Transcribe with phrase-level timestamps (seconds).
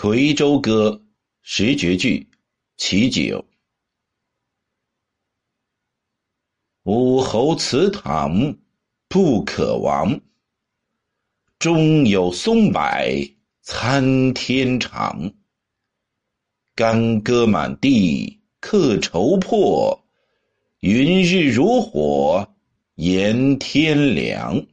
[0.02, 1.02] 《夔州歌·
[1.42, 2.20] 十绝句·
[2.78, 3.20] 其九》：
[6.84, 8.56] 武侯祠堂
[9.08, 10.18] 不可亡，
[11.58, 12.80] 终有松柏
[13.60, 15.34] 参天长。
[16.74, 20.02] 干戈满地客愁破，
[20.78, 22.54] 云日如火
[22.94, 24.66] 炎天凉。